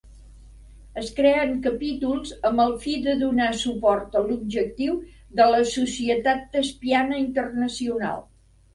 Es 1.01 1.11
creen 1.19 1.53
capítols 1.65 2.31
amb 2.51 2.63
el 2.65 2.73
fi 2.87 2.95
de 3.09 3.15
donar 3.21 3.51
suport 3.65 4.19
a 4.19 4.25
l'objectiu 4.31 4.99
de 5.43 5.51
la 5.55 5.63
Societat 5.77 6.45
Tespiana 6.59 7.25
Internacional. 7.31 8.31